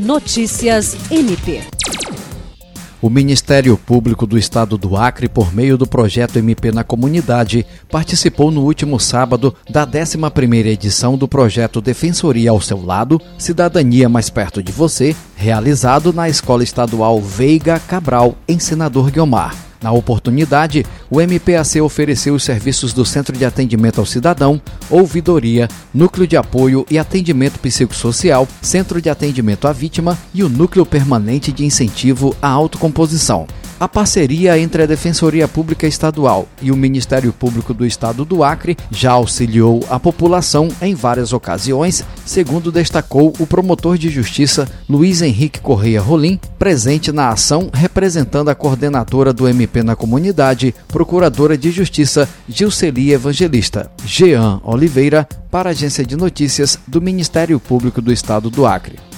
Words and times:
Notícias 0.00 0.96
MP. 1.10 1.60
O 3.02 3.10
Ministério 3.10 3.76
Público 3.76 4.26
do 4.26 4.38
Estado 4.38 4.78
do 4.78 4.96
Acre, 4.96 5.28
por 5.28 5.54
meio 5.54 5.76
do 5.76 5.86
projeto 5.86 6.38
MP 6.38 6.72
na 6.72 6.82
Comunidade, 6.82 7.66
participou 7.90 8.50
no 8.50 8.62
último 8.62 8.98
sábado 8.98 9.54
da 9.68 9.86
11ª 9.86 10.66
edição 10.66 11.18
do 11.18 11.28
projeto 11.28 11.82
Defensoria 11.82 12.50
ao 12.50 12.62
seu 12.62 12.82
lado, 12.82 13.20
Cidadania 13.36 14.08
mais 14.08 14.30
perto 14.30 14.62
de 14.62 14.72
você, 14.72 15.14
realizado 15.40 16.12
na 16.12 16.28
Escola 16.28 16.62
Estadual 16.62 17.18
Veiga 17.18 17.80
Cabral, 17.80 18.36
em 18.46 18.58
Senador 18.58 19.10
Guiomar. 19.10 19.56
Na 19.82 19.90
oportunidade, 19.90 20.84
o 21.08 21.18
MPAC 21.18 21.80
ofereceu 21.80 22.34
os 22.34 22.44
serviços 22.44 22.92
do 22.92 23.06
Centro 23.06 23.34
de 23.34 23.46
Atendimento 23.46 23.98
ao 23.98 24.04
Cidadão, 24.04 24.60
Ouvidoria, 24.90 25.66
Núcleo 25.94 26.26
de 26.26 26.36
Apoio 26.36 26.84
e 26.90 26.98
Atendimento 26.98 27.58
Psicossocial, 27.58 28.46
Centro 28.60 29.00
de 29.00 29.08
Atendimento 29.08 29.66
à 29.66 29.72
Vítima 29.72 30.18
e 30.34 30.44
o 30.44 30.48
Núcleo 30.50 30.84
Permanente 30.84 31.50
de 31.50 31.64
Incentivo 31.64 32.36
à 32.42 32.48
Autocomposição. 32.48 33.46
A 33.80 33.88
parceria 33.88 34.58
entre 34.58 34.82
a 34.82 34.86
Defensoria 34.86 35.48
Pública 35.48 35.86
Estadual 35.86 36.46
e 36.60 36.70
o 36.70 36.76
Ministério 36.76 37.32
Público 37.32 37.72
do 37.72 37.86
Estado 37.86 38.26
do 38.26 38.44
Acre 38.44 38.76
já 38.90 39.12
auxiliou 39.12 39.82
a 39.88 39.98
população 39.98 40.68
em 40.82 40.94
várias 40.94 41.32
ocasiões, 41.32 42.04
segundo 42.26 42.70
destacou 42.70 43.32
o 43.38 43.46
promotor 43.46 43.96
de 43.96 44.10
justiça 44.10 44.68
Luiz 44.86 45.22
Henrique 45.22 45.29
Correia 45.62 46.00
Rolim, 46.00 46.38
presente 46.58 47.12
na 47.12 47.28
ação 47.28 47.70
representando 47.72 48.48
a 48.48 48.54
coordenadora 48.54 49.32
do 49.32 49.48
MP 49.48 49.82
na 49.82 49.96
comunidade, 49.96 50.74
procuradora 50.88 51.56
de 51.56 51.70
justiça 51.70 52.28
Gilceli 52.48 53.12
Evangelista, 53.12 53.90
Jean 54.04 54.60
Oliveira, 54.64 55.28
para 55.50 55.70
a 55.70 55.72
Agência 55.72 56.04
de 56.04 56.16
Notícias 56.16 56.78
do 56.86 57.00
Ministério 57.00 57.58
Público 57.58 58.00
do 58.00 58.12
Estado 58.12 58.50
do 58.50 58.66
Acre. 58.66 59.09